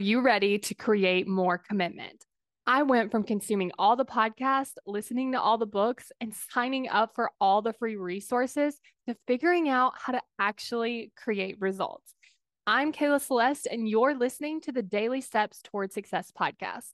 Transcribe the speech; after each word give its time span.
you 0.00 0.20
ready 0.20 0.58
to 0.60 0.74
create 0.74 1.26
more 1.26 1.58
commitment? 1.58 2.24
I 2.68 2.84
went 2.84 3.10
from 3.10 3.24
consuming 3.24 3.72
all 3.80 3.96
the 3.96 4.04
podcasts, 4.04 4.74
listening 4.86 5.32
to 5.32 5.40
all 5.40 5.58
the 5.58 5.66
books, 5.66 6.12
and 6.20 6.32
signing 6.52 6.88
up 6.88 7.16
for 7.16 7.32
all 7.40 7.62
the 7.62 7.72
free 7.72 7.96
resources 7.96 8.78
to 9.08 9.16
figuring 9.26 9.68
out 9.68 9.94
how 9.96 10.12
to 10.12 10.20
actually 10.38 11.12
create 11.16 11.56
results. 11.58 12.14
I'm 12.64 12.92
Kayla 12.92 13.20
Celeste, 13.20 13.66
and 13.68 13.88
you're 13.88 14.14
listening 14.14 14.60
to 14.62 14.72
the 14.72 14.82
Daily 14.82 15.20
Steps 15.20 15.62
Toward 15.64 15.92
Success 15.92 16.30
podcast. 16.38 16.90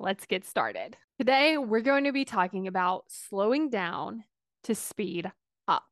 Let's 0.00 0.26
get 0.26 0.44
started. 0.44 0.96
Today, 1.20 1.58
we're 1.58 1.80
going 1.80 2.04
to 2.04 2.12
be 2.12 2.24
talking 2.24 2.66
about 2.66 3.04
slowing 3.06 3.70
down 3.70 4.24
to 4.64 4.74
speed 4.74 5.30
up. 5.68 5.84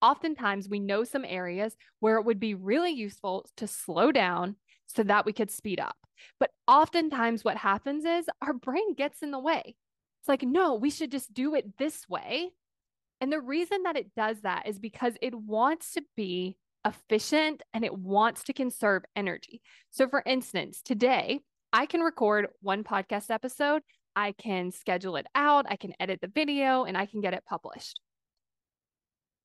Oftentimes, 0.00 0.70
we 0.70 0.80
know 0.80 1.04
some 1.04 1.26
areas 1.26 1.76
where 1.98 2.16
it 2.16 2.24
would 2.24 2.40
be 2.40 2.54
really 2.54 2.92
useful 2.92 3.46
to 3.58 3.66
slow 3.66 4.10
down 4.10 4.56
so 4.94 5.02
that 5.04 5.26
we 5.26 5.32
could 5.32 5.50
speed 5.50 5.80
up. 5.80 5.96
But 6.38 6.50
oftentimes, 6.66 7.44
what 7.44 7.56
happens 7.56 8.04
is 8.04 8.26
our 8.42 8.52
brain 8.52 8.94
gets 8.94 9.22
in 9.22 9.30
the 9.30 9.38
way. 9.38 9.76
It's 10.20 10.28
like, 10.28 10.42
no, 10.42 10.74
we 10.74 10.90
should 10.90 11.10
just 11.10 11.32
do 11.32 11.54
it 11.54 11.78
this 11.78 12.08
way. 12.08 12.50
And 13.20 13.32
the 13.32 13.40
reason 13.40 13.82
that 13.84 13.96
it 13.96 14.14
does 14.14 14.40
that 14.42 14.66
is 14.66 14.78
because 14.78 15.14
it 15.20 15.34
wants 15.34 15.92
to 15.92 16.02
be 16.16 16.56
efficient 16.86 17.62
and 17.74 17.84
it 17.84 17.96
wants 17.96 18.44
to 18.44 18.52
conserve 18.52 19.02
energy. 19.14 19.60
So, 19.90 20.08
for 20.08 20.22
instance, 20.24 20.80
today 20.82 21.40
I 21.72 21.86
can 21.86 22.00
record 22.00 22.48
one 22.60 22.84
podcast 22.84 23.30
episode, 23.30 23.82
I 24.16 24.32
can 24.32 24.72
schedule 24.72 25.16
it 25.16 25.26
out, 25.34 25.66
I 25.68 25.76
can 25.76 25.92
edit 26.00 26.20
the 26.20 26.28
video, 26.28 26.84
and 26.84 26.96
I 26.96 27.06
can 27.06 27.20
get 27.20 27.34
it 27.34 27.44
published. 27.48 28.00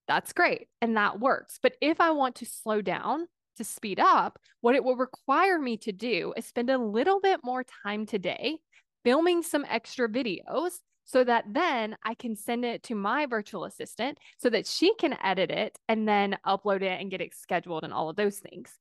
That's 0.07 0.33
great. 0.33 0.67
And 0.81 0.97
that 0.97 1.19
works. 1.19 1.59
But 1.61 1.73
if 1.81 1.99
I 1.99 2.11
want 2.11 2.35
to 2.35 2.45
slow 2.45 2.81
down, 2.81 3.27
to 3.55 3.63
speed 3.63 3.99
up, 3.99 4.39
what 4.61 4.75
it 4.75 4.83
will 4.83 4.95
require 4.95 5.59
me 5.59 5.77
to 5.77 5.91
do 5.91 6.33
is 6.37 6.45
spend 6.45 6.69
a 6.69 6.77
little 6.77 7.19
bit 7.19 7.39
more 7.43 7.63
time 7.83 8.05
today 8.05 8.57
filming 9.03 9.43
some 9.43 9.65
extra 9.69 10.09
videos 10.09 10.71
so 11.05 11.23
that 11.23 11.45
then 11.47 11.95
I 12.03 12.15
can 12.15 12.35
send 12.35 12.65
it 12.65 12.83
to 12.83 12.95
my 12.95 13.27
virtual 13.27 13.65
assistant 13.65 14.17
so 14.37 14.49
that 14.49 14.65
she 14.65 14.93
can 14.95 15.15
edit 15.23 15.51
it 15.51 15.77
and 15.87 16.07
then 16.07 16.37
upload 16.45 16.81
it 16.81 16.99
and 16.99 17.11
get 17.11 17.21
it 17.21 17.33
scheduled 17.35 17.83
and 17.83 17.93
all 17.93 18.09
of 18.09 18.15
those 18.15 18.39
things. 18.39 18.71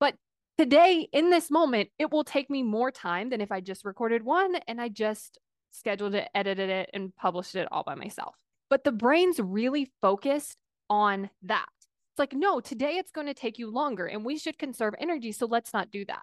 But 0.00 0.16
today, 0.58 1.08
in 1.12 1.30
this 1.30 1.50
moment, 1.50 1.90
it 1.98 2.10
will 2.10 2.24
take 2.24 2.50
me 2.50 2.64
more 2.64 2.90
time 2.90 3.30
than 3.30 3.40
if 3.40 3.52
I 3.52 3.60
just 3.60 3.84
recorded 3.84 4.24
one 4.24 4.56
and 4.66 4.80
I 4.80 4.88
just 4.88 5.38
scheduled 5.70 6.14
it, 6.16 6.28
edited 6.34 6.68
it, 6.68 6.90
and 6.92 7.14
published 7.16 7.54
it 7.54 7.68
all 7.70 7.84
by 7.84 7.94
myself. 7.94 8.34
But 8.68 8.84
the 8.84 8.92
brain's 8.92 9.38
really 9.38 9.92
focused 10.00 10.56
on 10.90 11.30
that. 11.44 11.68
It's 12.12 12.18
like, 12.18 12.34
no, 12.34 12.60
today 12.60 12.98
it's 12.98 13.10
going 13.10 13.26
to 13.26 13.34
take 13.34 13.58
you 13.58 13.70
longer 13.70 14.06
and 14.06 14.22
we 14.22 14.36
should 14.36 14.58
conserve 14.58 14.94
energy. 14.98 15.32
So 15.32 15.46
let's 15.46 15.72
not 15.72 15.90
do 15.90 16.04
that. 16.04 16.22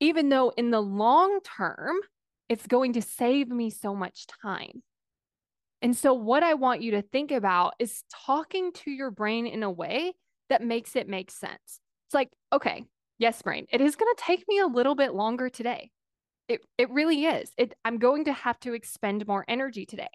Even 0.00 0.28
though 0.28 0.52
in 0.56 0.72
the 0.72 0.80
long 0.80 1.38
term, 1.44 1.96
it's 2.48 2.66
going 2.66 2.94
to 2.94 3.02
save 3.02 3.48
me 3.48 3.70
so 3.70 3.94
much 3.94 4.26
time. 4.42 4.82
And 5.82 5.96
so, 5.96 6.12
what 6.12 6.42
I 6.42 6.54
want 6.54 6.82
you 6.82 6.90
to 6.92 7.02
think 7.02 7.30
about 7.30 7.74
is 7.78 8.02
talking 8.26 8.72
to 8.84 8.90
your 8.90 9.10
brain 9.10 9.46
in 9.46 9.62
a 9.62 9.70
way 9.70 10.12
that 10.50 10.62
makes 10.62 10.96
it 10.96 11.08
make 11.08 11.30
sense. 11.30 11.80
It's 12.06 12.14
like, 12.14 12.28
okay, 12.52 12.84
yes, 13.18 13.40
brain, 13.40 13.66
it 13.70 13.80
is 13.80 13.96
going 13.96 14.12
to 14.14 14.22
take 14.22 14.44
me 14.48 14.58
a 14.58 14.66
little 14.66 14.94
bit 14.94 15.14
longer 15.14 15.48
today. 15.48 15.90
It, 16.48 16.60
it 16.76 16.90
really 16.90 17.24
is. 17.24 17.52
It, 17.56 17.74
I'm 17.84 17.98
going 17.98 18.24
to 18.24 18.32
have 18.32 18.58
to 18.60 18.74
expend 18.74 19.26
more 19.26 19.44
energy 19.46 19.86
today. 19.86 20.08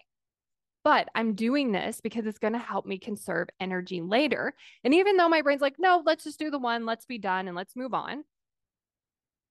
But 0.86 1.08
I'm 1.16 1.34
doing 1.34 1.72
this 1.72 2.00
because 2.00 2.26
it's 2.26 2.38
going 2.38 2.52
to 2.52 2.60
help 2.60 2.86
me 2.86 2.96
conserve 2.96 3.48
energy 3.58 4.00
later. 4.00 4.54
And 4.84 4.94
even 4.94 5.16
though 5.16 5.28
my 5.28 5.42
brain's 5.42 5.60
like, 5.60 5.80
no, 5.80 6.00
let's 6.06 6.22
just 6.22 6.38
do 6.38 6.48
the 6.48 6.60
one, 6.60 6.86
let's 6.86 7.06
be 7.06 7.18
done 7.18 7.48
and 7.48 7.56
let's 7.56 7.74
move 7.74 7.92
on. 7.92 8.22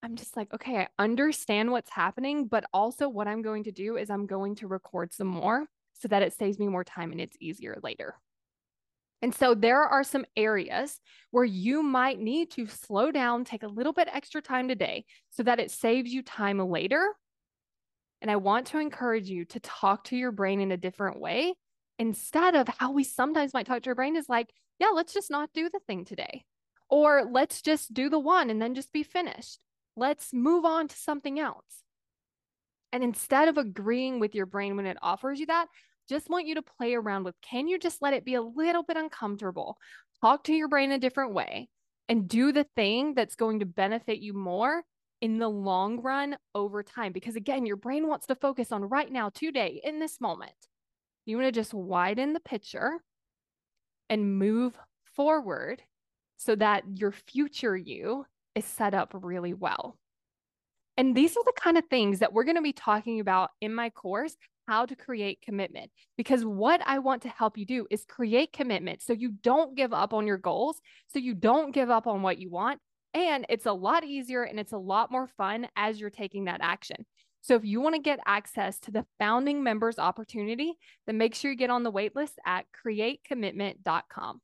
I'm 0.02 0.16
just 0.16 0.38
like, 0.38 0.54
okay, 0.54 0.78
I 0.78 0.88
understand 0.98 1.72
what's 1.72 1.92
happening, 1.92 2.48
but 2.48 2.64
also 2.74 3.10
what 3.10 3.28
I'm 3.28 3.42
going 3.42 3.66
to 3.66 3.74
do 3.74 3.98
is 3.98 4.10
I'm 4.10 4.28
going 4.28 4.56
to 4.56 4.68
record 4.68 5.14
some 5.14 5.28
more 5.28 5.66
so 5.92 6.08
that 6.08 6.24
it 6.24 6.32
saves 6.32 6.58
me 6.58 6.70
more 6.70 6.86
time 6.86 7.12
and 7.12 7.20
it's 7.20 7.36
easier 7.42 7.78
later. 7.84 8.16
And 9.22 9.36
so 9.36 9.56
there 9.56 9.82
are 9.82 10.06
some 10.06 10.24
areas 10.38 11.02
where 11.32 11.44
you 11.44 11.84
might 11.84 12.18
need 12.18 12.50
to 12.52 12.66
slow 12.68 13.12
down, 13.12 13.44
take 13.44 13.64
a 13.64 13.68
little 13.68 13.92
bit 13.92 14.08
extra 14.10 14.42
time 14.42 14.70
today 14.70 15.04
so 15.32 15.44
that 15.44 15.60
it 15.60 15.70
saves 15.70 16.14
you 16.14 16.24
time 16.24 16.60
later 16.60 17.10
and 18.26 18.32
I 18.32 18.38
want 18.38 18.66
to 18.68 18.80
encourage 18.80 19.30
you 19.30 19.46
to 19.46 19.60
talk 19.60 20.06
to 20.06 20.18
your 20.18 20.32
brain 20.32 20.60
in 20.60 20.72
a 20.72 20.78
different 20.78 21.20
way 21.20 21.54
instead 22.00 22.56
of 22.56 22.68
how 22.68 22.92
we 22.92 23.04
sometimes 23.04 23.54
might 23.54 23.68
talk 23.68 23.84
to 23.84 23.92
our 23.92 23.96
brain 23.96 24.16
is 24.16 24.28
like, 24.28 24.50
yeah, 24.80 24.88
let's 24.88 25.14
just 25.14 25.30
not 25.30 25.52
do 25.54 25.70
the 25.70 25.80
thing 25.86 26.06
today. 26.06 26.44
Or 26.90 27.30
let's 27.32 27.62
just 27.62 27.94
do 27.94 28.10
the 28.10 28.18
one 28.18 28.50
and 28.50 28.60
then 28.60 28.74
just 28.74 28.92
be 28.92 29.04
finished. 29.04 29.60
Let's 29.96 30.34
move 30.34 30.66
on 30.66 30.88
to 30.88 30.98
something 30.98 31.40
else. 31.40 31.84
And 32.92 33.04
instead 33.04 33.48
of 33.48 33.60
agreeing 33.60 34.20
with 34.20 34.34
your 34.34 34.48
brain 34.48 34.76
when 34.76 34.88
it 34.88 34.98
offers 35.04 35.40
you 35.40 35.46
that, 35.46 35.68
just 36.10 36.28
want 36.28 36.48
you 36.48 36.56
to 36.56 36.64
play 36.64 36.96
around 36.96 37.26
with 37.26 37.36
can 37.48 37.68
you 37.68 37.78
just 37.78 38.02
let 38.02 38.16
it 38.16 38.26
be 38.26 38.34
a 38.34 38.42
little 38.42 38.82
bit 38.82 38.98
uncomfortable? 38.98 39.78
Talk 40.22 40.46
to 40.46 40.54
your 40.56 40.68
brain 40.68 40.92
a 40.92 40.98
different 40.98 41.36
way 41.36 41.70
and 42.10 42.28
do 42.28 42.52
the 42.52 42.66
thing 42.76 43.14
that's 43.14 43.36
going 43.36 43.60
to 43.60 43.68
benefit 43.68 44.18
you 44.18 44.34
more 44.34 44.82
in 45.22 45.40
the 45.40 45.50
long 45.50 46.02
run 46.02 46.38
over 46.54 46.84
time. 46.84 47.12
Because 47.12 47.36
again, 47.36 47.66
your 47.66 47.78
brain 47.78 48.08
wants 48.08 48.28
to 48.28 48.36
focus 48.36 48.72
on 48.72 48.84
right 48.84 49.12
now, 49.12 49.30
today, 49.30 49.82
in 49.84 50.00
this 50.00 50.20
moment. 50.22 50.52
You 51.26 51.38
want 51.38 51.48
to 51.48 51.52
just 51.52 51.74
widen 51.74 52.34
the 52.34 52.40
picture 52.40 53.00
and 54.10 54.38
move 54.38 54.78
forward 55.16 55.82
so 56.38 56.56
that 56.56 56.84
your 56.96 57.12
future 57.12 57.76
you 57.76 58.26
is 58.54 58.66
set 58.66 58.94
up 58.94 59.12
really 59.14 59.54
well. 59.54 59.98
And 60.98 61.16
these 61.16 61.36
are 61.36 61.44
the 61.44 61.54
kind 61.56 61.78
of 61.78 61.86
things 61.90 62.20
that 62.20 62.32
we're 62.32 62.44
going 62.44 62.56
to 62.56 62.62
be 62.62 62.74
talking 62.74 63.20
about 63.20 63.50
in 63.62 63.74
my 63.74 63.90
course 63.90 64.36
how 64.68 64.86
to 64.86 64.96
create 64.96 65.42
commitment. 65.42 65.92
Because 66.18 66.44
what 66.44 66.82
I 66.86 67.00
want 67.00 67.22
to 67.24 67.30
help 67.30 67.58
you 67.58 67.66
do 67.66 67.86
is 67.92 68.06
create 68.06 68.54
commitment 68.54 69.02
so 69.02 69.14
you 69.14 69.32
don't 69.44 69.76
give 69.76 69.94
up 69.94 70.14
on 70.14 70.26
your 70.26 70.38
goals, 70.38 70.80
so 71.12 71.20
you 71.20 71.34
don't 71.34 71.72
give 71.72 71.90
up 71.90 72.08
on 72.08 72.22
what 72.22 72.40
you 72.40 72.50
want, 72.50 72.80
and 73.16 73.46
it's 73.48 73.66
a 73.66 73.72
lot 73.72 74.04
easier 74.04 74.44
and 74.44 74.60
it's 74.60 74.74
a 74.74 74.78
lot 74.78 75.10
more 75.10 75.28
fun 75.38 75.68
as 75.78 76.00
you're 76.00 76.10
taking 76.10 76.46
that 76.46 76.60
action. 76.62 77.06
So 77.42 77.56
if 77.56 77.64
you 77.64 77.80
want 77.80 77.96
to 77.96 78.02
get 78.02 78.20
access 78.26 78.78
to 78.80 78.92
the 78.92 79.06
founding 79.20 79.64
members 79.64 80.00
opportunity, 80.00 80.74
then 81.08 81.18
make 81.18 81.34
sure 81.34 81.52
you 81.52 81.58
get 81.58 81.70
on 81.70 81.84
the 81.84 81.92
waitlist 81.92 82.34
at 82.46 82.66
createcommitment.com. 82.86 84.42